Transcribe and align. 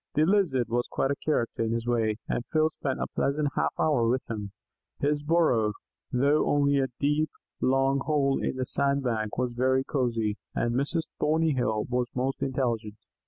The 0.15 0.25
Lizard 0.25 0.67
was 0.67 0.87
quite 0.89 1.11
a 1.11 1.15
character 1.15 1.61
in 1.61 1.73
his 1.73 1.85
way, 1.85 2.17
and 2.27 2.43
Phil 2.51 2.71
spent 2.71 2.99
a 2.99 3.05
pleasant 3.13 3.49
half 3.55 3.71
hour 3.77 4.07
with 4.09 4.23
him. 4.27 4.51
His 4.99 5.21
burrow, 5.21 5.73
though 6.11 6.47
only 6.49 6.79
a 6.79 6.87
deep 6.99 7.29
long 7.61 7.99
hole 7.99 8.41
in 8.41 8.55
the 8.55 8.65
sand 8.65 9.03
bank, 9.03 9.37
was 9.37 9.53
very 9.53 9.83
cosy, 9.83 10.39
and 10.55 10.73
Mrs. 10.73 11.03
Thorny 11.19 11.53
tail 11.53 11.85
was 11.87 12.07
most 12.15 12.41
intelligent. 12.41 12.95